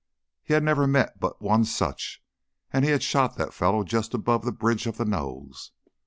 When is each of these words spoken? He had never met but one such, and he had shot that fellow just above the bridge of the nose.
He 0.41 0.55
had 0.55 0.63
never 0.63 0.87
met 0.87 1.19
but 1.19 1.43
one 1.43 1.63
such, 1.63 2.23
and 2.73 2.83
he 2.83 2.89
had 2.89 3.03
shot 3.03 3.37
that 3.37 3.53
fellow 3.53 3.83
just 3.83 4.15
above 4.15 4.43
the 4.43 4.51
bridge 4.51 4.87
of 4.87 4.97
the 4.97 5.05
nose. 5.05 5.73